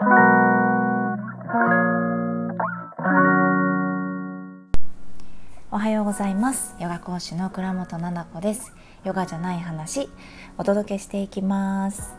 [5.76, 6.76] はようございます。
[6.78, 8.72] ヨガ講師の倉本々子です。
[9.02, 10.08] ヨガじゃない話
[10.56, 12.14] お届けしていきます。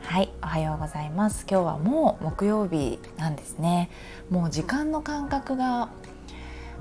[0.00, 1.44] はいおはようございます。
[1.50, 3.90] 今日はもう木曜日なんですね。
[4.30, 5.90] もう時間の感覚が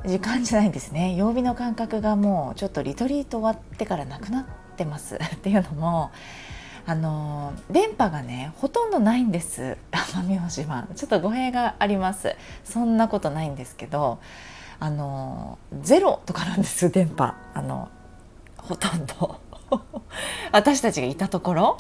[0.06, 1.14] 時間じゃないんですね。
[1.16, 4.46] 曜日の感覚がもうちょっとリトリート終わってからなくなっ
[4.78, 5.16] てます。
[5.20, 6.12] っていうのも
[6.90, 9.78] あの電波がねほとんどないんです。
[9.92, 10.88] 奄美大島。
[10.96, 12.36] ちょっと語弊があります。
[12.64, 14.20] そんなことないんですけど
[14.80, 17.36] あのゼロとかなんです 電波。
[17.54, 17.90] あの
[18.58, 19.40] ほとんど。
[20.54, 21.78] 私たちがいたところ。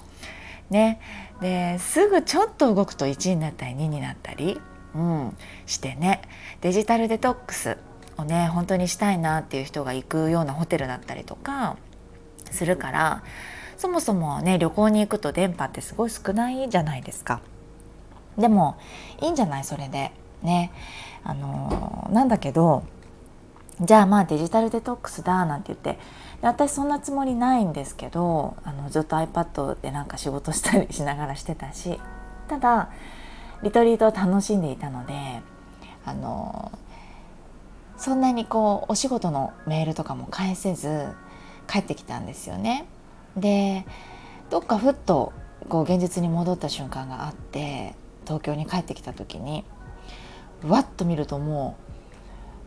[0.69, 0.99] ね。
[1.39, 4.59] ですぐちょっと動くと1になったり2になったり、
[4.93, 6.21] うん、してね。
[6.59, 7.77] デジタルデトックス。
[8.17, 11.77] をね本当にしたいなっていう人が行くようなホテルだったりとか
[12.51, 13.23] するから
[13.77, 17.41] そもそもね旅行に行くと電波ってすごい少ないじゃないですか。
[18.37, 18.77] でも
[19.21, 19.63] いいんじゃない？
[19.63, 20.11] それで。
[20.43, 20.71] ね。
[21.23, 22.83] あのなんだけど
[23.81, 25.99] じゃあまあデジタルデトックスだなんて言って。
[26.39, 31.99] 私そんなつもりないんですけどあのずっと iPad でなんか仕事したりしながらしてたし。
[32.47, 32.91] ただ
[33.63, 35.13] リトリートを楽しんでいたので
[36.05, 36.71] あの
[37.97, 41.07] そんなにこうお仕事のメールとかも返せず
[41.67, 42.85] 帰ってきたんですよね。
[43.37, 43.85] で
[44.49, 45.33] どっかふっと
[45.69, 49.63] こう現実に戻った瞬間があって東京に帰ってきた時に
[50.65, 51.77] わっと見るとも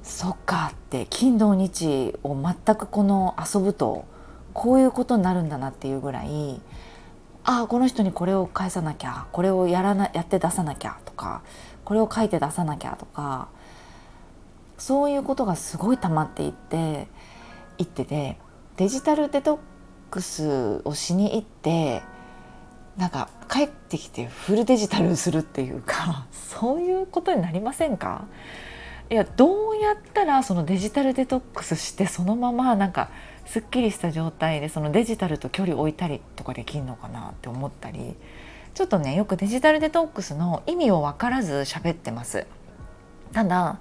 [0.02, 4.04] うそっかって金土日を全くこの遊ぶと
[4.54, 6.60] こういうことになるんだなっていうぐらい
[7.44, 11.42] ああこの人にこれを返さなきゃこれをやらなやって出さなきゃとか
[11.84, 13.48] これを書いて出さなきゃとか
[14.78, 17.08] そういうことがすごい溜まっていって
[17.78, 18.38] いってて
[18.76, 19.58] デジタルデトッ
[20.10, 22.02] クスをしに行って
[22.96, 28.24] なんか帰ってきてフルデジタルするっていうか そういうことになりませんか？
[29.10, 33.08] いやどうやったらそのデジタルデトックスしてそのままなんか
[33.44, 38.14] すっきりした状態でそのデジタルと距離を置いたりとかできるのかなって思ったり
[38.74, 42.46] ちょっとねよくデジタルデトックスの意味を分からず喋ってます。
[43.32, 43.78] ただ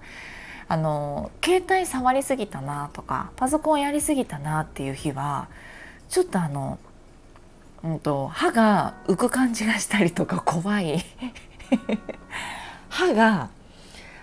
[0.68, 5.48] あの携帯触りすぎたなとかパソコンやりすぎたなっていう日は
[6.10, 6.80] ちょっとあの
[7.84, 11.06] うんと、歯が浮く感じがしたりとか怖い。
[12.90, 13.50] 歯が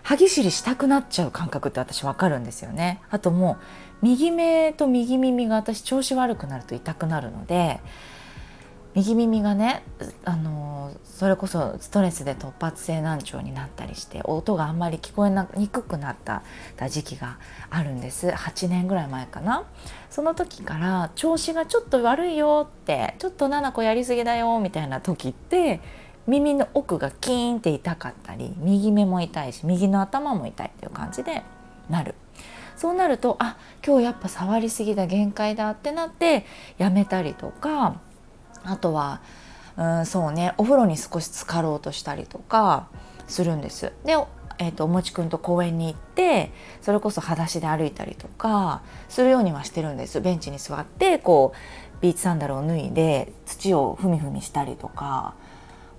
[0.03, 3.01] 歯ぎしりしたくなっちゃう感覚って私わかるんですよね。
[3.11, 3.57] あともう
[4.03, 7.81] 右目と右耳が私調子悪くなると痛くなるので
[8.97, 9.83] 右耳がね
[10.25, 16.43] あのそれこそストレスで突発性難聴になったりして音があんまり聞こえにくくなった
[16.89, 19.65] 時期があるんです8年ぐらい前かな
[20.09, 25.81] その時から調子がちょっと悪いよってちょっと7個やりすぎだよみたいな時って
[26.27, 31.43] 耳の奥がキーンって痛かったり右目も痛いし右の頭も痛いっていう感じで
[31.91, 32.15] なる。
[32.77, 36.45] そうなるとあ今日やっぱ触りすぎだ限界だってなって
[36.77, 38.01] やめたりとか
[38.67, 39.21] あとは
[39.77, 42.89] うんそうねお風呂に少し浸かろうとしたりとか
[43.27, 43.93] するんです。
[44.05, 44.17] で
[44.59, 46.51] えーと、おもちくんと公園に行って
[46.81, 55.35] それこそ裸足で歩いたりとかするようにはしてるんですベンチに座ってこうビーチサンダルを脱いで土をふみふみしたりとか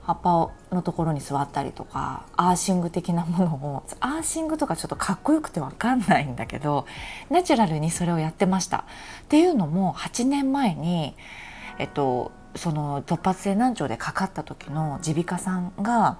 [0.07, 6.85] 葉っぱのところに座ったりとかアーシング的なものをアーシングとかちょっとかっこよくて分かんないんだけど
[7.29, 8.85] ナチュラルにそれをやってました。
[9.23, 11.15] っていうのも8年前に、
[11.77, 16.17] えっと、その突発性難聴でかかった時の耳鼻科さんが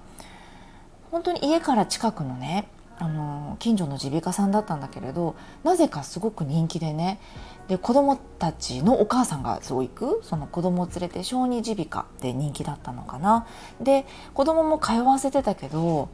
[1.10, 2.68] 本当に家から近くのね
[3.00, 7.20] あの近所の耳鼻科さんだったんだけれどなぜかすごく人気でね
[7.68, 13.46] で子供たちのお母さんがそう行くその子供を連れて小児耳鼻科で人気だったのかな
[13.80, 14.04] で
[14.34, 16.08] 子供も通わせてたけど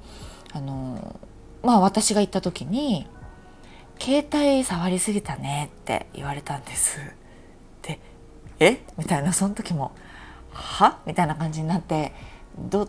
[0.52, 1.18] あの
[1.62, 3.06] まあ私が行った時に
[3.98, 6.98] 「携帯触りすぎたね」って言われたんです。
[7.82, 7.98] で
[8.60, 8.82] 「え？
[8.98, 9.92] みたいなその時も
[10.54, 10.98] は？
[11.06, 12.12] みたいな感じになって
[12.58, 12.88] ど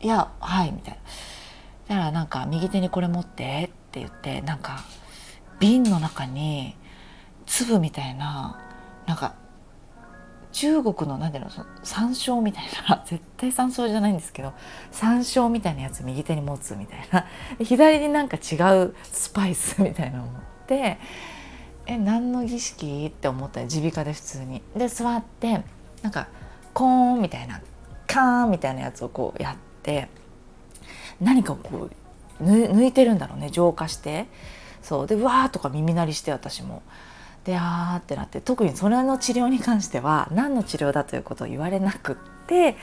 [0.00, 1.00] いやはいみたいな。
[1.88, 4.84] だからなんか右手にこれ持ってって言ってなんか
[5.60, 6.76] 瓶の中に
[7.46, 8.58] 粒みたいな
[9.06, 9.34] なんか
[10.52, 13.02] 中国の何ていうのその山椒みたいな。
[13.06, 14.52] 絶対山椒じゃないんですけど
[14.92, 17.26] 山椒みたいなやつ右手に持つみたいな。
[17.62, 20.98] 左になんか違うスパイスみたいなのを持って
[21.86, 23.10] え何の儀式？
[23.14, 24.62] って思ったら耳鼻科で普通に。
[24.76, 25.62] で座って
[26.02, 26.28] なんか
[26.74, 27.60] コーンみたいな
[28.06, 30.08] カーンみたいなやつをこうやって
[31.20, 31.88] 何かをこ
[32.40, 34.26] う抜いてるんだろうね浄化して。
[34.82, 35.06] そう。
[35.06, 36.82] でうわーとか耳鳴りして私も。
[37.44, 42.16] であーってなって特にそれの治療に関しては何の治療だということを言われなくっ
[42.46, 42.76] て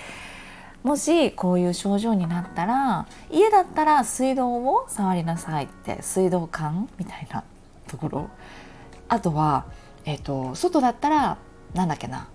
[0.83, 7.43] もしこういう症状になったら家だったら水道を触りなさいって水道管みたいな
[7.87, 8.29] ところ。
[9.07, 9.65] あとは、
[10.05, 11.37] えーと、外だったら
[11.73, 12.27] なんだっけな。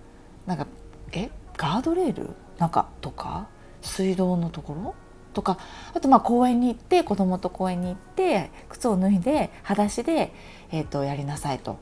[0.45, 0.67] なんか
[1.13, 1.29] え？
[1.57, 2.29] ガードレール？
[2.57, 3.47] なんかとか？
[3.81, 4.95] 水道のところ？
[5.33, 5.57] とか？
[5.93, 10.33] あとまあ公園に行って子供と公園に行って靴を脱いで裸足で、
[10.71, 11.77] えーと、やりなさいと。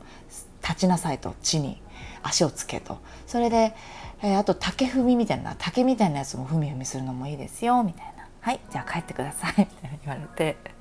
[0.61, 1.35] 立ちなさいと。
[1.41, 1.81] 地に。
[2.23, 2.97] 足をつけと。
[3.27, 3.75] それで、
[4.23, 10.74] えー、あと竹踏みみたいな竹みたいなやつも踏み踏みするのもいいですよみたいな「はいじゃあ帰ってください」みたいな言われて。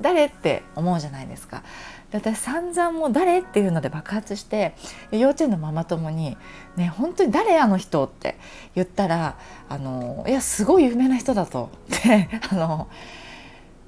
[0.00, 1.62] 誰って思うじゃないですか。
[2.10, 4.74] で私散々もう誰っていうので爆発して
[5.12, 6.36] 幼稚園のママ友に
[6.76, 8.36] 「ね本当に誰あの人?」って
[8.74, 9.36] 言ったら
[9.68, 11.70] 「あのいやすごい有名な人だと」
[12.04, 12.88] であの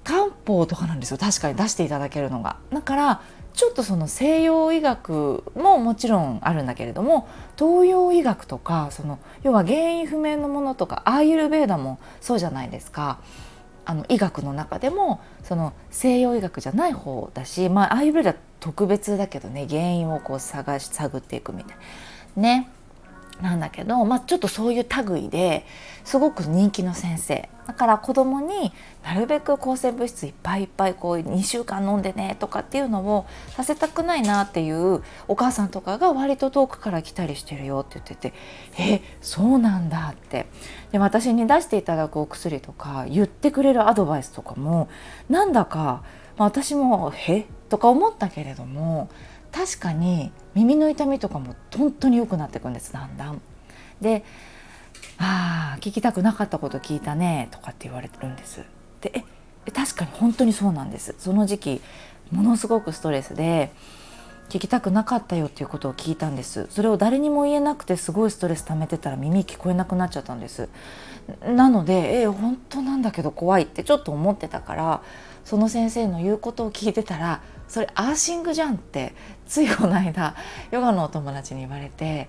[0.05, 2.57] 漢方とかなんですよ確かに出していただけるのが。
[2.73, 3.21] だから
[3.55, 7.29] ちょっとその西洋医学ももちろんあるんだけれども
[7.59, 13.19] 東洋医学とかその要は原因不明のものとかアーユルベーダもそうじゃないですか。
[13.85, 21.77] あの医学の中でもその西洋医学じゃない方だし、まあ、アーユルベーダ特別だけどね原因をこう探し探っていくみたい。
[22.37, 22.69] なね。
[23.41, 25.65] なんだけど、まあ、ちょっとそういう類で
[26.05, 27.49] すごく人気の先生。
[27.67, 28.73] だから子供に
[29.05, 38.35] なるべく抗生物質いっぱいいっぱいこう2週間飲んでねとかっていうのをさせたくないなっていうお母さんとかが割と遠くから来たりしてるよって言ってて
[38.79, 40.47] えそうなんだって。
[40.91, 44.89] で私に出していただくお薬とか言ってくれるアドバイスとかも
[45.31, 46.03] なんだか、
[46.37, 47.47] まあ、私も「え？
[47.73, 49.09] とか思ったけれども
[49.53, 53.41] 確かに耳の痛みとかも本当に良くなっていくんですだんだん。
[54.01, 54.25] で
[55.19, 58.65] 「ああ聞きたくなかったこと聞いたね」とかって言われてるんです。
[59.01, 61.81] でえ確かに本当にそうなんですその時期
[62.33, 63.71] ものすごくストレスで
[64.49, 70.69] 聞きたくなかったよっていうことを聞いたんですそれを誰にも言えなくてすごいストレス溜めてたら耳聞こえなくなっちゃったんです
[71.47, 75.03] なのでえ本当なんだけど怖いってちょっと思ってたから
[75.45, 79.15] その先生の言うことを聞いてたらそれアーシングじゃんって
[79.47, 80.35] ついこの間
[80.71, 82.29] ヨガのお友達に言われて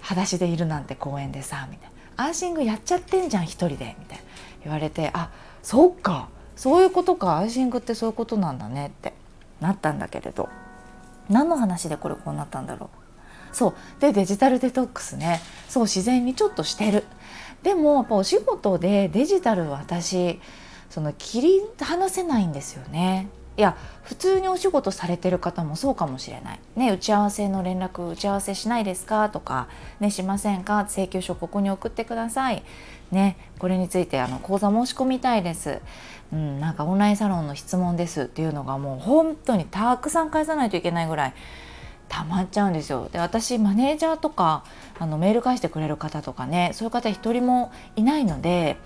[0.00, 2.24] 裸足でいるなんて公園でさみたいな。
[2.26, 4.24] アーシングやっちゃってんじゃん一人でみたいな。
[4.64, 5.30] 言われてあ
[5.62, 6.28] そっか。
[6.56, 7.38] そういうことか。
[7.38, 9.12] アーシングってそういうことなんだねって。
[9.60, 10.48] なったんだけれど。
[11.28, 12.90] 何の話でこれこうなったんだろ
[13.52, 13.56] う。
[13.56, 13.74] そう。
[14.00, 15.40] でデジタルデトックスね。
[15.68, 17.04] そう自然にちょっとしてる。
[17.62, 20.40] でもやっぱお仕事でデジタル私
[20.98, 26.60] その切り離せないんですよねいや普通にお仕事されてる方もそうかもしれない。
[26.74, 29.30] ね、打ち合わせの連絡打ち合わせしないですか？
[29.30, 29.68] とか、
[30.00, 30.86] ね、しませんか？
[30.88, 32.64] 請求書ここに送ってください。
[33.12, 35.80] ね、これについてあの講座申し込みたいです。
[36.32, 41.34] うん、なんかオンラインサロンの質問ですっていうのがもう本当にたくさん返さないといけないぐらい
[42.08, 43.08] 溜まっちゃうんですよ。
[43.12, 44.64] で私マネージャーとか
[44.98, 48.76] あのメール返してくれる方とかねそういう方一人もいないので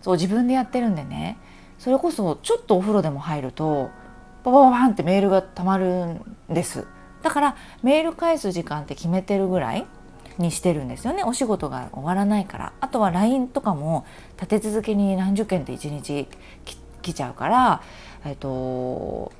[0.00, 1.38] そう自分でやってるんでね
[1.82, 3.90] それこそちょっとお風呂でも入ると
[4.44, 6.86] ババババンってメールがたまるんです。
[7.24, 9.84] だからメール返す時間って決めてるぐらい
[10.38, 11.24] にしてるんですよね。
[11.24, 12.72] お仕事が終わらないから。
[12.80, 14.06] あとは LINE とかも
[14.36, 16.28] 立て続けに何十件って1日
[17.02, 17.82] 来ちゃうから
[18.24, 19.32] えっと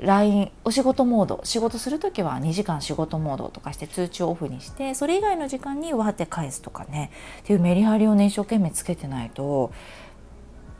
[0.00, 1.42] LINE お仕事モード。
[1.44, 7.12] 仕事する時は2時間仕事モードとかして通知をオフにしてそれ以外の時間にわって返すとかね。
[7.42, 9.70] っていうメリハリをね一生懸命つけてないと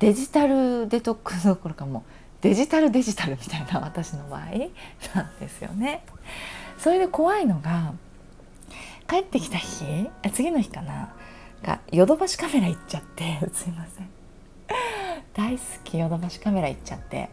[0.04, 2.04] デジタルデトックスどころかも
[2.42, 4.40] デジタルデジタルみたいな私の場合
[5.14, 6.05] なんですよね。
[6.76, 7.94] それで怖いのが
[9.08, 11.14] 帰ってきた日次の日かな
[11.62, 14.10] がヨドバシカメラ行っちゃってすいません。
[15.32, 17.31] 大好きヨドバシカメラ行っちゃって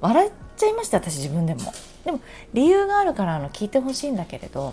[0.00, 1.62] 笑っちゃいました私自分でも。
[2.04, 2.20] でも
[2.54, 4.72] 理由があるからあの聞いてほしいんだけれど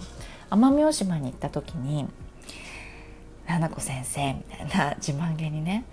[0.52, 2.08] 奄美大島に行った時に
[3.50, 5.86] 「七子先生」みたいな自慢げにね。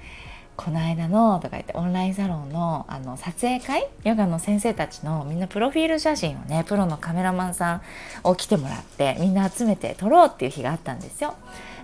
[0.56, 3.88] この間のとか言ってオンラインサロンのあの撮影会？
[4.04, 7.82] ヨガの先生たちのみんなプロフィール写真をねプロのカメラマンさん
[8.23, 11.35] を来てもらってみんな集めて撮ろうっていう日があったんですよ。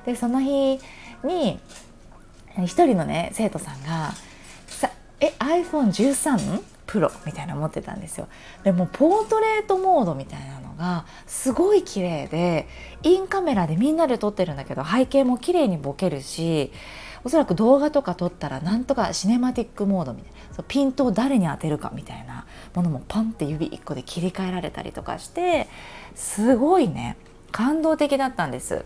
[0.04, 0.78] でその日
[1.24, 1.58] に
[2.58, 4.12] 一人のね生徒さんが
[4.66, 8.28] さえ iPhone13 プロみたいなの持ってたんですよ。
[8.64, 12.68] でもポートレートモードみたいなのがすごい綺麗で
[13.02, 16.70] インカメラでみんなで撮ってるんだけど背景も綺麗にボケるし
[17.24, 25.68] おそらく動画とか撮ったらなんとかシネマティックモードみたいなそうピントを誰に当てるかみたいなものもパンって指1個で切り替えられたりとかして
[26.14, 27.16] すごいね
[27.50, 28.84] 感動的だったんです。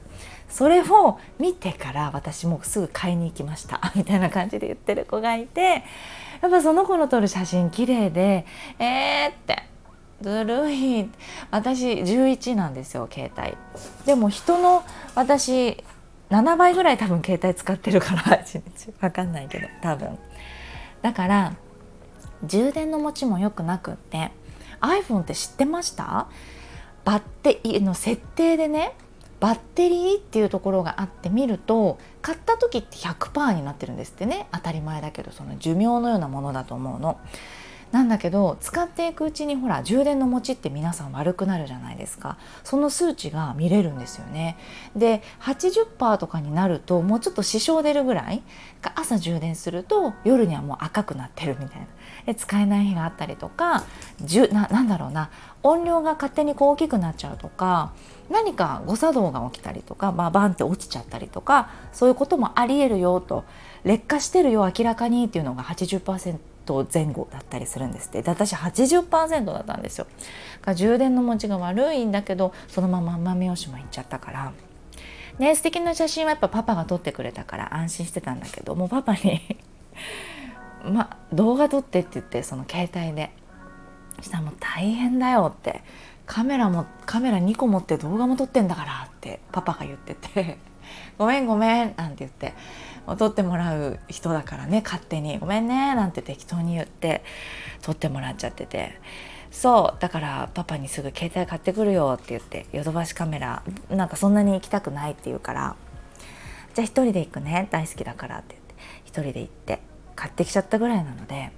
[0.48, 3.80] それを見てから私もすぐ買いに行きました。
[3.96, 5.82] みたいな感じで言ってる子がいて
[6.42, 8.44] やっぱその子の撮る写真綺麗で
[8.78, 9.64] えーって
[10.20, 11.10] ずるい。
[11.50, 13.56] 私11なんですよ携帯。
[14.06, 14.84] でも人の
[15.14, 15.82] 私
[16.32, 18.92] 7倍ぐらい多分携帯使ってるから 1日。
[19.00, 20.18] 分かんないけど多分。
[21.02, 21.52] だから
[22.44, 24.32] 充電の持ちも良くなくって
[24.80, 26.26] iPhone って知ってました？
[27.04, 28.94] バッテリーの設定でね
[29.40, 34.46] バッテリーっていうところがあって見ると買った時って100%になってるんですってね。
[34.52, 37.18] 当たり前だけどその寿命のようなものだと思うの。
[37.92, 42.38] なんだけど使っていくうちにほら充電の持ちって皆さん悪くなるじゃないですか。
[42.64, 44.56] その数値が見れるんですよね。
[44.96, 48.42] で80%とかになるともうちょっと支障出るぐらい
[48.96, 51.86] 朝充電すると夜にはもう赤くなってるみたいな。
[52.26, 53.84] で使えない日があったりとか
[54.20, 55.30] じゅななんだろうな。
[55.62, 57.92] 音量が勝手にこう大きくなっちゃうとか
[58.30, 63.44] 何か誤作動が起きたりとか、まあ、バンって落ちちゃったりとかそういうこともありえるよと。
[63.84, 66.38] 劣化してるよ明らかにっていうのが80%
[66.92, 68.22] 前後だったりするんですって。
[68.22, 70.06] で私80%だったんですよ。
[70.74, 74.52] 充電の持ちが悪いんだけどそのまま奄美大島行っちゃったから。
[75.38, 79.40] ね素敵な写真はやっぱパパが撮ってくれたから安心してたんだけどもうパパに
[80.84, 83.32] ま動画撮ってって言ってその携帯で。
[84.20, 85.82] したらもう大変だよって。
[86.24, 90.58] カメラもカメラ2個持って動画も撮ってんだからってパパが言ってて。
[91.18, 92.54] ごめんごめんなんて言って。
[93.18, 97.24] 撮ってもらう人だからね勝手に「ごめんね」なんて適当に言って
[97.82, 99.00] 撮ってもらっちゃってて
[99.50, 105.76] そうだからパパにすぐ携帯買ってくるよって言ってヨドバシカメラなんかそんなに行きたくないって言うから
[106.74, 109.80] じゃあ一人で行くね大好きだからって言って一人で行って
[110.16, 111.52] 買ってきちゃったぐらいなので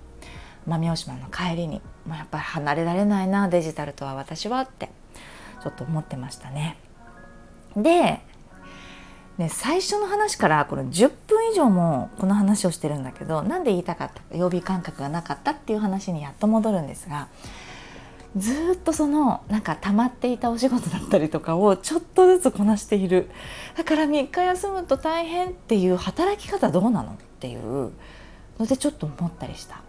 [0.66, 4.90] 奄美大島の帰りにもうやっぱり離れられないなデジタルとは私はって
[5.62, 6.76] ちょっと思ってましたね。
[7.76, 8.20] で
[9.38, 17.26] ね、最初の話からこの10分以上もこの話をしてるんだけどなんで言いたかったか曜日感覚がなかったっていう話にやっと戻るんですが
[18.36, 23.30] ずっとそのなんか溜まっていたお仕事だったりとかをちょっとずつこなしている。
[23.76, 27.92] だから3日休むと大変っていう働き方どうなのっていう
[28.58, 29.82] のでちょっと思ったりした。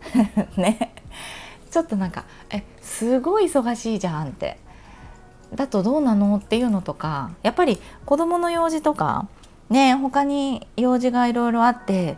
[0.56, 0.94] ね。
[1.70, 4.58] ちょっとなんかえすごい忙しいじゃんって。
[5.54, 9.28] だとどうなのっていうのとかやっぱり子どもの用事とか
[9.70, 12.16] ね他に用事がいろいろあって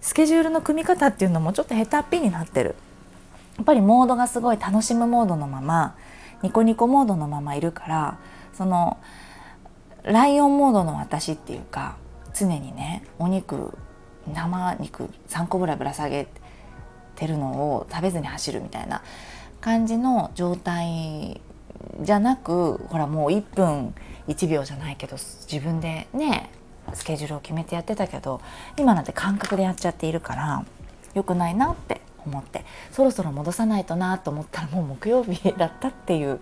[0.00, 2.76] スケジュールの組み方っていうのもちょっと下手っぴになってる。
[3.56, 5.96] やっぱりモードがすごい楽しむモードのまま
[6.42, 8.18] ニコニコモードのままいるから
[8.52, 8.98] その
[10.04, 11.96] ライオンモードの私っていうか
[12.34, 13.76] 常にねお肉
[14.32, 16.28] 生肉3個ぐらいぶら下げ
[17.16, 19.02] てるのを食べずに走るみたいな
[19.60, 21.40] 感じの状態
[22.00, 23.94] じゃなくほらもう1分
[24.28, 26.50] 1秒じゃないけど自分でね
[26.94, 28.40] スケジュールを決めてやってたけど
[28.78, 30.64] 今なんて感覚でやっちゃっているから
[31.14, 36.40] 良くないなって思ってそろそろ戻さないとなと思ったらもう木曜日だったっていう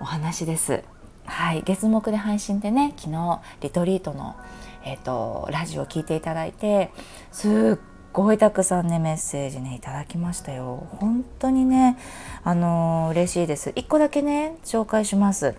[0.00, 0.82] お話です。
[1.24, 4.36] はい、月目で配信でね昨日リトリートの、
[4.84, 6.92] えーと、ラジオを聴いていただいて
[7.32, 10.86] すっごいたくさんねメッセージねいただきましたよ。
[10.92, 11.98] 本当にね
[12.44, 13.72] あのー、嬉しいです。
[13.76, 15.54] 一個だけね紹介します。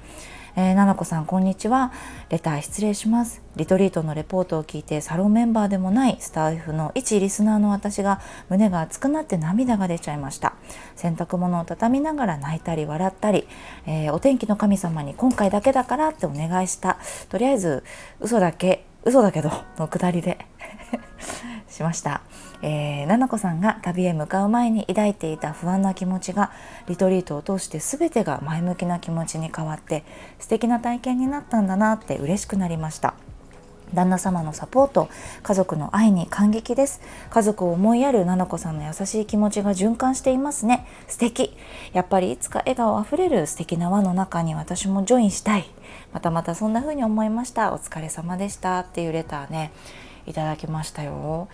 [0.56, 1.92] えー、ななこさんこんにちは。
[2.30, 3.44] レター失礼します。
[3.58, 10.56] リトリートのレポートを聞いてサロンメンバーでもないスタッフの一リスナーの私が胸が熱くなって涙が出ちゃいました。
[10.96, 13.48] 洗濯物を畳みながら泣いたり笑ったり、
[13.86, 16.98] えー、お天気の神様に今回だけだからってお願いした。
[17.30, 17.84] とりあえず
[18.20, 20.40] 嘘だけ嘘だけどのくだりで
[21.70, 22.22] しました、
[22.62, 26.52] えー、ななこさんが旅へ向かう前に抱いていた不安な気持ちが
[26.88, 30.04] リトリートを通して全てが前向きな気持ちに変わって
[30.40, 33.14] 素敵な体験になったんだなって嬉しくなりました。
[33.94, 35.08] 旦那様のサポート
[35.44, 37.02] 家族の愛に感激です。
[37.30, 40.86] 家族を思いやるななこさんの優しい気持ちが循環していますね。
[41.08, 41.56] 素敵。
[41.94, 45.66] やっぱりいつか笑顔あふれる素敵な輪の中に私もジョインしたい。
[46.12, 47.74] またまたそんな風に思いました。
[47.74, 49.72] お疲れ様でしたっていうレターね
[50.26, 51.48] いただきましたよ。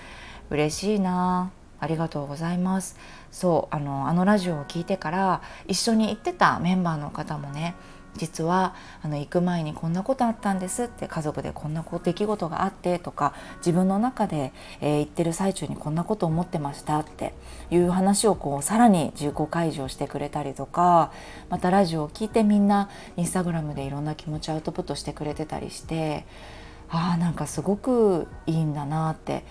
[0.49, 1.51] 嬉しいな。
[1.79, 2.97] ありがとうございます。
[3.31, 7.75] そうあのあのラジオを聞いてから一緒に行ってたメンバーの方もね
[8.15, 17.33] 実はあの行く前にこんなことあったんですって家族でこんな出来事があってとか自分の中で、えー、行ってる最中にこんなこと思ってましたって
[17.71, 21.11] いう話をこうさらに自己開示をしてくれたりとか
[21.49, 26.25] またラジオを聞いてみんなインスタグラムでいろんな気持ちアウトプットしてくれてたりして
[26.89, 29.43] ああなんかすごくいいんだなって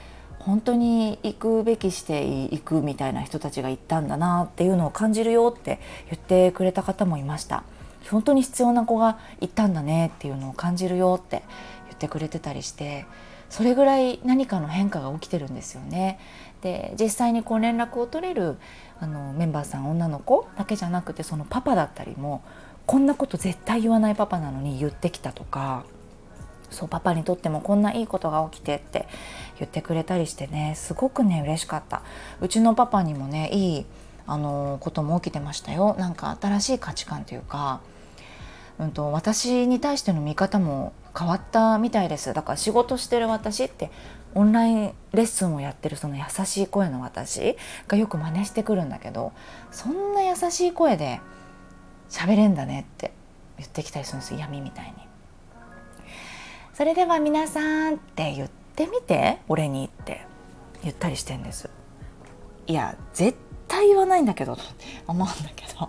[0.44, 7.62] 本当に行くべきして行くみたいな人たちが行ったんだなっていうのを感じるよって言ってくれた方もいました
[8.10, 11.42] 本当に必要な子が行ったんだねっていうのを感じるよって
[11.86, 13.06] 言ってくれてたりして
[13.50, 16.18] それぐらい何かの変化が起きてるんですよね。
[16.62, 18.56] で実際にこう連絡を取れる
[18.98, 22.42] あのメンバーさん女の子だけじゃなくてそのパパだったりも
[22.86, 25.84] こんなこと絶対言わないパパなのに言ってきたとか
[26.72, 29.06] そうパパにとってもこんないいことが起きてって
[29.58, 32.02] 言ってくれたりしてねすごくね嬉しかった。
[32.40, 33.86] うちのパパにもねいい
[34.26, 35.94] あのことも起きてましたよ。
[35.98, 37.80] なんか新しい価値観というか、
[38.78, 42.32] うんと、私に対しての見方も変わったみたいです。
[42.32, 43.90] だから仕事してる私って
[44.34, 49.32] オンラインレッスンをやってるその優しい声の私がよく真似してくるんだけど
[49.70, 51.20] そんな優しい声で
[52.08, 53.12] 喋れんだねって
[53.58, 55.01] 言ってきたりするんです闇みたいに。
[56.74, 60.26] それでは皆さんって言ってみて俺にって
[60.82, 61.68] 言ったりしてんです
[62.66, 63.36] いや絶
[63.68, 64.62] 対言わないんだけどと
[65.06, 65.88] 思うんだけど。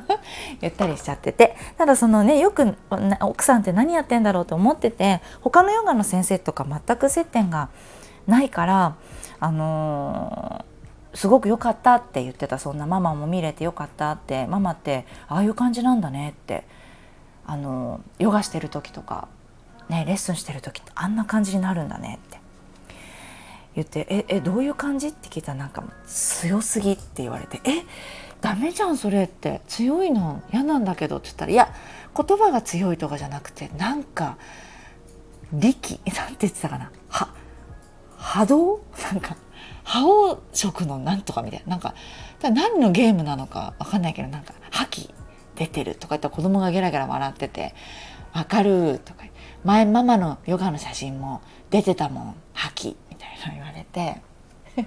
[0.60, 1.56] 言ったりしちゃってて。
[1.78, 2.76] ただそのねよく
[3.20, 7.70] 奥さんって何やってんだろうと思ってて他のヨガの先生とか全く接点が
[8.26, 8.96] ないから
[9.40, 12.58] あのー、すごく良かったって言ってた。
[12.58, 14.46] そんなママも見れてよかったって。
[14.46, 16.64] ママってああいう感じなんだねって
[17.46, 19.28] あのヨガしてる時とか
[19.88, 22.40] ねレッスンしてる時ってあんな感じになるんだねって。
[23.74, 27.84] 言って「ええどういう感じ?」って聞いたらなんか「強すぎ」って言われて「え
[28.42, 29.62] ダメじゃんそれって。
[29.66, 31.72] 強いの嫌なんだけど」って言ったら「いや
[32.14, 34.36] 言葉が強いとかじゃなくてなんか
[35.52, 36.00] 力。
[36.14, 36.90] なんて言ってたかな？
[37.08, 37.28] は
[38.18, 38.80] 波動？
[39.10, 39.36] なんか
[39.84, 41.70] 波動色のなんとかみたいな。
[41.70, 41.94] なんか
[42.42, 45.14] 何のゲームなのか分かんないけどなんか覇気
[45.54, 47.74] 出てるとか言ったら子供がゲラゲラ笑ってて
[48.34, 49.21] 「分かる」とか
[49.64, 51.40] 前ママのヨガの写真も
[51.70, 54.20] 出てたもん覇気みたいな言われて。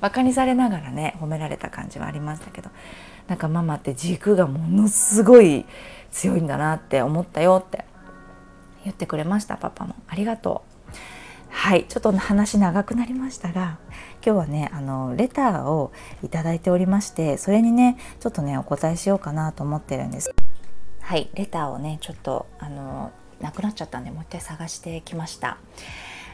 [0.00, 2.70] バカにされながらね褒められた感じはありましたけど。
[3.28, 5.64] なんかママって軸がものすごい
[6.10, 7.84] 強いんだなって思ったよって。
[8.84, 9.94] 言ってくれましたパパも。
[10.08, 10.92] ありがとう。
[11.50, 11.84] はい。
[11.88, 13.78] ちょっと話長くなりましたが
[14.24, 20.34] 今日はねあのレターを頂いておりましてそれにねちょっとねお答えしようかなと思ってるんです。
[21.00, 21.30] はい。
[21.34, 25.58] レターをねちょっとあのなくなっちゃったんでもう一回探してきました。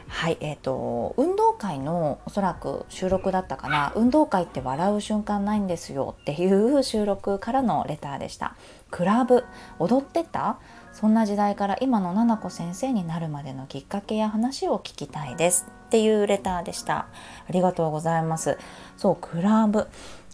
[0.07, 3.93] はいえーと、運動会のおそらく収録だったかな。
[3.95, 8.55] 運動会って笑う瞬間ないんですよっていう収録からのレターでした。
[8.89, 9.43] クラブ
[9.77, 10.57] 踊ってた？
[10.93, 16.95] そんな時代から今の七子先生になるまでのきっかけや話を聞きたいですっていうレターでした。
[16.97, 17.07] あ
[17.51, 18.57] りがとうございます。
[18.97, 19.87] そうクラブ。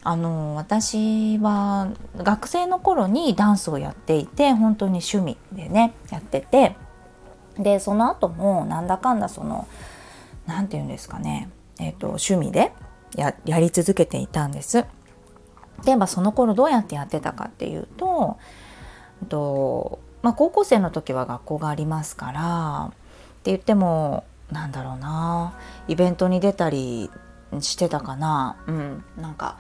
[0.08, 6.76] あの私は学生の頃にダンスをやっていて本当に趣味でねやってて
[7.58, 9.68] でその後もなんだかんだその
[10.46, 12.72] 何て言うんですかね、えーと、趣味で
[13.16, 14.86] やり続けていたんです。
[15.86, 18.38] で、まあ、その頃どうやってやってたかっていうと,、
[19.28, 22.92] とまあ、高校生の時は学校がありますからっ
[23.42, 25.54] て言ってもなんだろうな
[25.88, 27.10] イベントに出たり
[27.60, 29.58] してたかな、うん、なんか、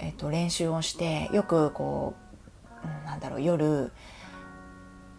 [0.00, 2.14] えーと練習をしてよくこ
[2.82, 3.92] うなんだろう夜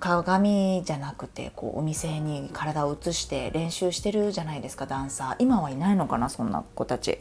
[0.01, 5.35] 鏡じゃなくてこうお店に体を移して練習してるじゃないですかダンサー。
[5.39, 7.19] 今はいないのかなそんな子たち。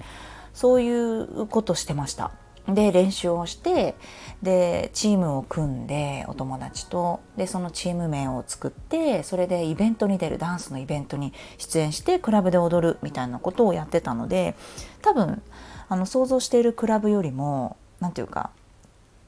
[0.54, 2.32] そういうことしてました。
[2.68, 3.96] で練習をして
[4.42, 7.20] でチームを組んでお友達と。
[7.36, 14.56] でそのチーム名を作ってそれでイベントに出るダンスのイベントに出演してクラブで踊るみたいなことをやってたので
[15.02, 15.42] 多分
[15.90, 18.50] あの想像しているクラブよりも何て言うか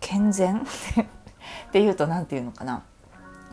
[0.01, 0.61] 健全？
[1.69, 2.83] っていうと何て言うのかな。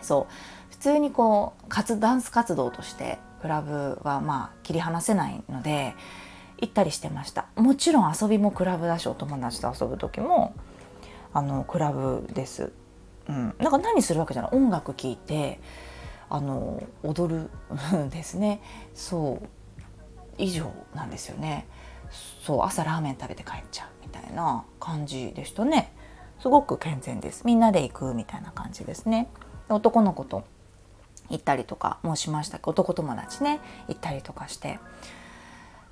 [0.02, 0.34] そう。
[0.70, 5.94] 普通にこう活ダンス活動としてクラブはまあ切り離せないので
[6.60, 7.48] 行ったりしてました。
[7.56, 10.54] もちろん遊びもクラブだしお友達と遊ぶ時も
[11.34, 12.72] あのクラブです、
[13.28, 14.52] うん、なんか何するわけじゃない？
[14.54, 15.60] 音楽聴いて
[16.30, 17.50] あの踊る
[17.98, 18.62] んですね。
[18.94, 19.48] そう。
[20.38, 21.68] 以上なんですよね。
[22.44, 25.94] そう朝ラーメン食べて帰っちゃうみたいな感じでしたね。
[26.40, 27.44] すごく健全です。
[27.46, 29.30] みんなで行くみたいな感じですね。
[29.70, 30.44] 男の子と
[31.30, 34.80] 行ったりとかもしました男友達ね行ったりとかして。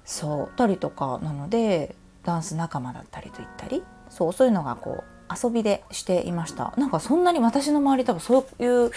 [0.06, 3.84] そうたりとかなのでダンス仲間だったりと行ったり。
[4.10, 6.74] そうそういうのがこう遊びでしていました。
[6.78, 8.92] なんかそんなに私の周り多分そういう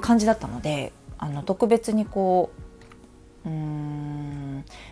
[0.00, 2.50] 感じだったのであの特別にこ
[3.44, 4.01] ううん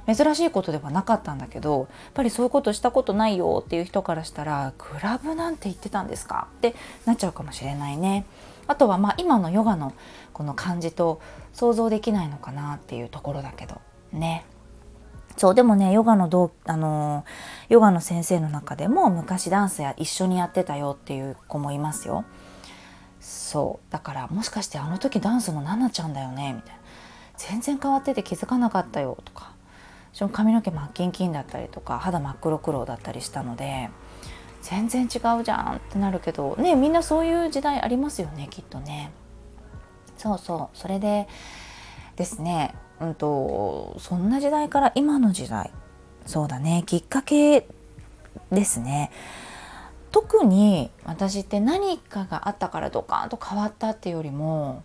[0.07, 6.49] 珍しいことではなかったんだけどやっぱりそういうことしたことないよっていう人からしたらクラブなんて言ってたんですか？
[6.59, 6.75] って
[7.07, 8.25] なっちゃうかもしれないね。
[8.67, 9.93] あとはまあ今のヨガの
[10.33, 11.21] この感じと
[11.53, 13.81] 想像できないのかなっていうところだけど
[14.13, 14.45] ね。
[15.37, 17.25] そうでもねヨガのどうあの
[17.69, 22.25] ヨガの先生の中でも昔ダンスや一緒にやってたよっていう子もいますよ。
[23.21, 26.53] そうだからもしかしてあの時ダンスのナナちゃんだよね？
[26.53, 26.81] みたいな
[27.37, 29.53] 全然変わってて気づかなかったよとか
[30.33, 33.91] 髪の毛真っキンキンだったりとか肌真っ黒黒だったりしたので
[34.63, 39.13] 全然違うじゃんってなるけどねみんなそういう時代ありますよねきっとね。
[40.19, 40.77] そうそう。
[40.77, 41.29] それで
[42.17, 45.71] ですねうんとそんな時代から今の時代。
[46.27, 46.83] そうだね。
[46.87, 47.67] きっかけ
[48.53, 49.11] ですね。
[50.13, 54.83] 特に私って何かがあったからドカーンと変わったっていうよりも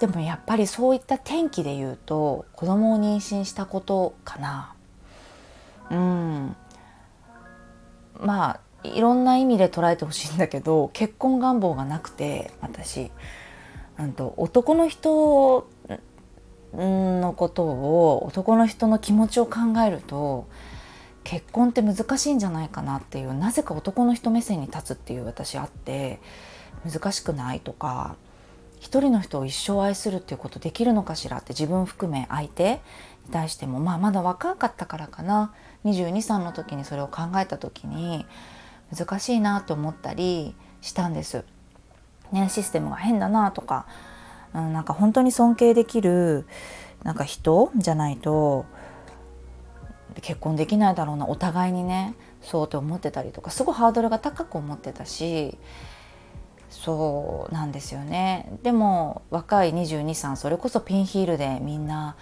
[0.00, 4.74] でもやっぱりそういった転機で言うと子供を妊娠したことかな。
[5.90, 6.56] うん。
[8.18, 13.10] まあいろんな意味で捉えてほしいんだけど結婚願望がなくて私、
[13.98, 15.68] うんと、男の人
[16.72, 20.46] のことを男の人の気持ちを考えると
[21.24, 26.20] 結婚って難しいんじゃないかなっていうなぜか男の人目線に立つっていう私あって
[26.90, 28.16] 難しくないとか
[28.80, 32.80] 一人の人を一生愛するっていうことできるのかしらって自分含め相手
[33.26, 35.52] に対してもまあまだ若かったからかな
[35.84, 38.26] 22歳の時にそれを考えた時に
[38.96, 41.44] 難しいなと思ったりしたんです。
[42.32, 43.86] ね、システムが変だなとか、
[44.54, 46.46] うん、なんか本当に尊敬できる
[47.02, 48.66] なんか人じゃないと
[50.22, 55.58] 結婚できないだろうなお互いにねそうって思ってたりとかすごいハードルが高く思ってたし
[56.70, 58.50] そうなんですよね。
[58.62, 62.16] でも若い223それこそピンヒールでみんな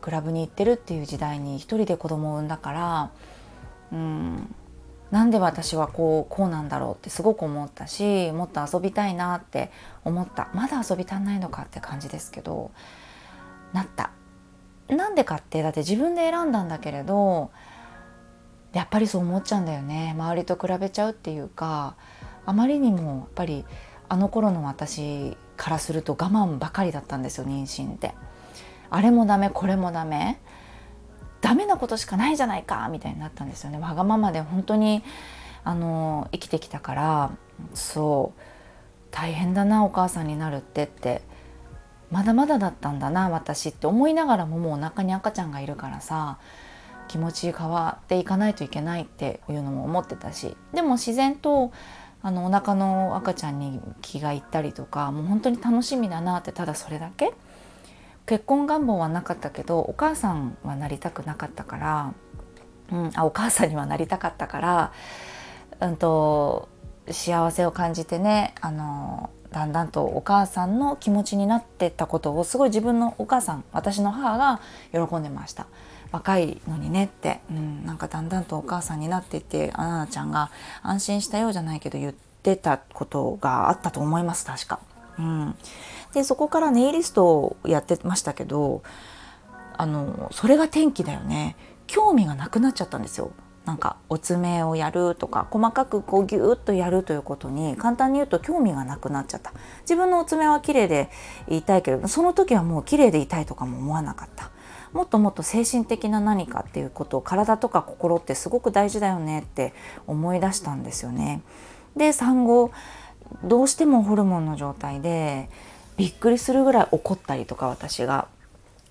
[0.00, 3.10] クラブに行ってるっていう時代に一人で子供を産んだから
[3.92, 4.54] うん
[5.10, 9.70] なんで私はこうこうなんだろうってすごく思ったしもっと遊びたいなって
[10.04, 10.48] 思った。
[10.54, 12.70] まだ遊び足んないのかって感じですけど
[13.72, 14.10] なった。
[14.88, 17.50] なんでかってだって自分で選んだんだけれど
[18.72, 20.12] やっぱりそう思っちゃうんだよね。
[20.16, 21.96] 周りと比べちゃうっていうか
[22.46, 23.64] あまりにもやっぱり
[24.10, 28.14] あの頃の私からすると我慢ばかりだったんですよ妊娠って。
[28.90, 30.40] あれもダメこれもダメ
[31.40, 33.78] ダメなことしかないじゃないかみたいになったんですよね。
[33.78, 35.02] わがままで本当に
[35.62, 37.30] あの生きてきたから
[37.72, 38.40] そう
[39.12, 41.22] 大変だなお母さんになるってって
[42.10, 46.38] まだまだだったんだな私って思いながらももうお腹に赤ちゃんがいるからさ
[47.06, 51.72] 気持ち変わっていかないといけないっていうのも思ってたしでも自然と
[52.22, 57.32] あのお腹の赤ちゃんに気がいったりとかもう本当に楽しみだなってただそれだけ
[58.26, 62.14] 結婚願望はなかったけどお母さんはなりたくなかったから、
[62.92, 64.92] うん、あお母さんにはなりたかったから、
[65.80, 66.68] うんと、
[67.10, 74.60] 幸せを感じてねあのだんだんとお母さんの気持ちになってったことをすごい自分のお母さん私の母が
[74.92, 75.66] 喜んでました。
[76.12, 80.50] 若いのにねって、うん、なんかだんだんとお母さんになっていってあななちゃんが
[80.82, 84.80] 安心したようじゃないけど言ってたことがあったと思います確か。
[85.18, 85.54] うん、
[86.14, 88.82] でそこからネイリストをやってましたけど
[89.76, 91.56] あのそれが転機だよね。
[91.86, 93.32] 興味がなくなっちゃったんですよ。
[93.64, 99.52] なんかお爪をやるとか細かくこうギューッとやるということに簡単に言うと興味がなくなっちゃった。
[99.82, 101.10] 自分のお爪は綺麗で
[101.48, 104.50] いたいけどその時はもう綺麗でいたいとかも思わなかった。
[104.92, 109.72] もっともっと精神的な何かっていうことを体とか心ってすごく大事だよねって
[110.06, 111.42] 思い出したんですよね
[111.96, 112.72] で産後
[113.44, 115.48] どうしてもホルモンの状態で
[115.96, 118.26] びっくりするぐらい怒ったりとか私が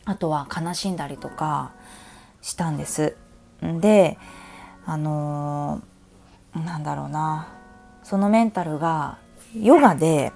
[0.05, 1.73] あとは悲しんだりとか
[2.41, 3.15] したんです。
[3.61, 4.17] で
[4.85, 7.49] あのー、なんだろうな
[8.03, 9.17] そのメンタルが
[9.59, 10.31] ヨガで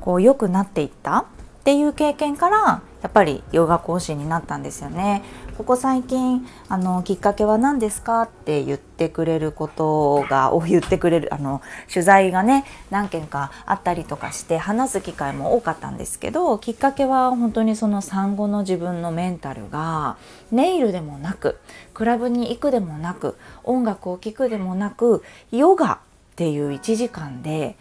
[0.00, 1.26] こう良くなっていった
[1.66, 5.24] っていう経験からやっぱりヨガ講師になったんですよね。
[5.58, 20.18] ここ最近あのきっかけは何ですかって言ってくれることがを言ってくれるあの取材がね何件かあったりとかして話す機会も多かったんですけどきっかけは本当にその産後の自分のメンタルが
[20.52, 21.58] ネイルでもなく
[21.94, 25.98] クラブに行くでもなく音楽を聴くでもなくヨガっ
[26.36, 27.76] ていう1時間で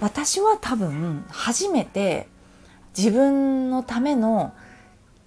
[0.00, 2.28] 私は多分初めて
[2.98, 4.52] 自分のための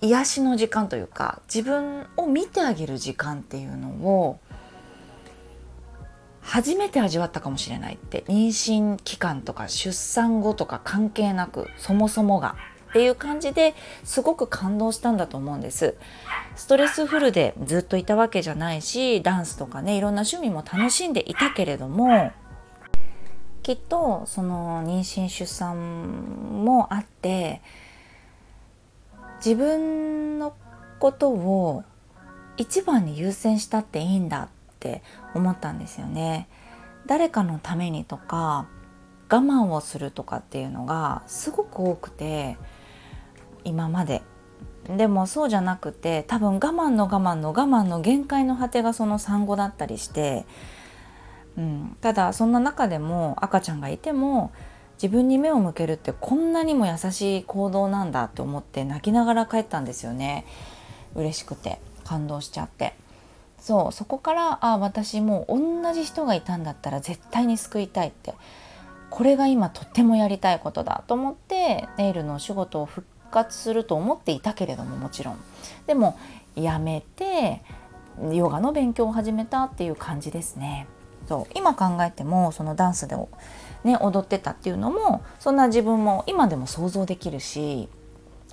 [0.02, 4.40] 癒しの時間というか自分を見てあげる時間っていうのを
[6.42, 12.58] 初めて味わったかもしれないって妊娠期間とか出産後とか関係なくそもそもが
[12.90, 15.96] っていう感じですごく感動したんだと思うんです。
[16.58, 22.34] ストレスフルでずっといたわけじゃないしダンスとかねいろんな趣味も楽しんでいたけれども
[23.63, 27.62] きっとその妊娠出産もあって
[29.43, 30.54] 自分の
[31.00, 31.84] ことを
[32.58, 34.47] 一番に優先したっていいんだっ
[34.80, 36.47] て思ったんですよね。
[37.08, 38.67] 誰かのためにとか
[39.30, 42.58] 我慢をするとかっていうのがすごく多くて
[43.63, 44.21] 今まで
[44.86, 50.45] でもそうじゃなくて多分我慢の我慢の我慢の限界の果てがその産後だったりして
[51.58, 54.52] うん、ただそんな中でも赤ちゃんがいても
[55.02, 60.46] 自分に目を向けるってこんなにも優しい行動なんだと思って泣きながら帰ったんですよね。
[61.16, 62.94] 嬉しくて感動しちゃって。
[63.60, 68.34] そうそこからあ私もう同じ人がいたんだったら絶対に救いたいって。
[69.12, 75.38] これが今とってもやりたいことだと思ってネイルのお仕事を復活すると思っていたけれどももちろん。
[75.86, 76.18] でも
[76.56, 77.62] やめて
[78.32, 80.88] ヨガの勉強を始めたっていう感じですね。
[81.32, 81.54] そう。
[81.56, 83.15] 今考えてもそのダンスで、
[83.86, 87.88] ね、踊ってたっていうのもそんな自分も今でも想像できるし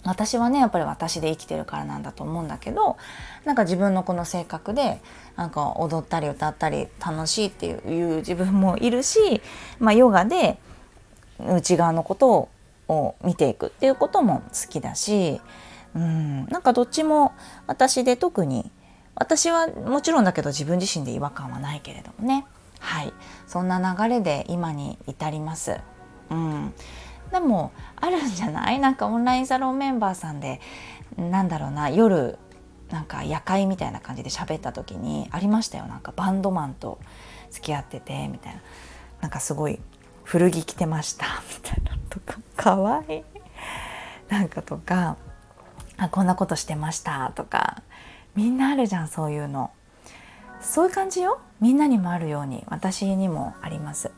[0.04, 2.96] 私はねやっぱり私で生きてるからなんだと思うんだけど
[3.44, 5.00] なんか自分のこの性格で
[5.34, 9.42] なんか踊ったり歌ったり楽しいっていう自分もいるし、
[9.80, 10.60] まあ、ヨガで
[11.40, 12.48] 内側のこと
[12.86, 15.40] を見ていくっていうことも好きだし
[15.96, 17.32] うんなんかどっちも
[17.66, 18.70] 私で特に
[19.16, 22.46] 私はもちろんだけど自分自身で違和感はないけれどもね。
[22.78, 23.12] はい。
[23.46, 25.78] そんな流れで今に至ります。
[26.30, 26.74] うん。
[27.32, 28.78] でもあるんじゃない？
[28.80, 30.60] なんかオンラインサロンメンバーさんで
[31.16, 32.38] なんだろうな夜
[32.90, 35.86] なんか夜会みたいな感じで喋った時にありましたよ。
[35.86, 36.98] なんかバンドマンと
[37.50, 38.60] 付き合っててみたいな。
[39.20, 39.80] なんかすごい
[40.24, 41.26] 古着着てました。
[41.54, 42.38] みたいなとか。
[42.56, 43.24] かわいい。
[44.28, 45.16] なんかとか
[45.96, 47.32] あこんなことしてました。
[47.34, 47.82] とか。
[48.34, 49.70] みんなあるじゃんそういうの。
[50.60, 51.40] そういう感じよ。
[51.60, 54.10] みんなにもあるように私にもあります。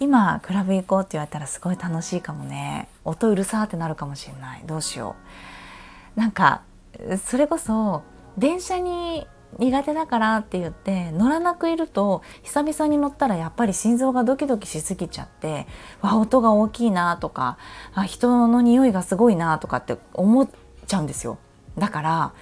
[0.00, 2.88] 今クラブ行こうって言われたらすごい楽しいかもね。
[3.04, 4.62] 音うるさってなるかもしれない。
[4.66, 5.16] どうしよ
[6.16, 6.20] う。
[6.20, 6.62] なんか
[7.24, 8.02] それこそ
[8.36, 9.26] 電車に
[9.58, 15.66] 苦手だからって言って乗らなくいると久々に乗ったらやっぱり心臓がドキドキしすぎちゃって
[16.02, 17.56] わ音が大きいなとか
[17.94, 20.48] あ人の匂いがすごいなとかって思っ
[20.86, 21.38] ちゃうんですよ。
[21.78, 22.32] だから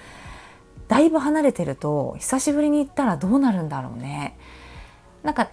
[0.87, 4.37] だいぶ離れてると久しぶりに行ったらどうなるんだろうね。
[5.23, 5.49] なんか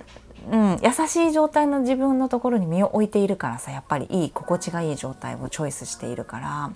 [0.51, 6.73] うん、優しい状態の自分のところに身を置いているからさやっぱりいい心地がいい状態をチョイスしているから。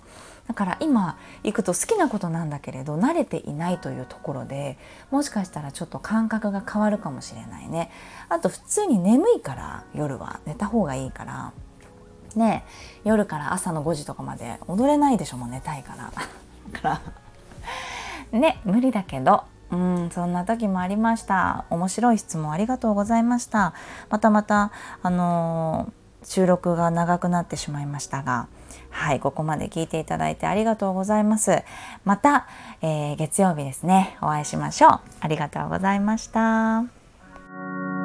[0.46, 4.78] だから今行くと好きなことなんだけれど慣れていないというところで
[5.10, 7.90] もしかしたらちょっと感覚が変わるかもしれないね。
[8.30, 10.40] あと普通に眠いから夜は。
[10.46, 11.52] 寝た方がいいから。
[12.34, 12.64] ね
[13.04, 16.12] 夜から朝の5時とかまで踊れないでしょもう寝たいから。
[16.72, 17.00] だから
[18.32, 19.44] ね無理だけど。
[19.70, 21.66] うんそんな時もありました。
[21.68, 23.74] 面白い質問ありがとうございました。
[24.08, 28.48] またまたあのー、収録が長くなってしまいましたが。
[28.90, 31.62] はいここまで聞いていただいてありがとうございます。
[32.04, 32.46] また、
[32.80, 34.16] えー、月曜日ですね。
[34.22, 35.00] お会いしましょう。
[35.20, 37.97] ありがとうございました。